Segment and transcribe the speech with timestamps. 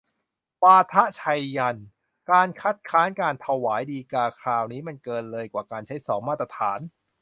[0.63, 1.23] วาทะไช
[1.57, 1.87] ยันต์:
[2.31, 6.79] การคัดค้านการถวายฎีกาคราวนี้มันเกินเลยกว่าการใช้สองมาตรฐาน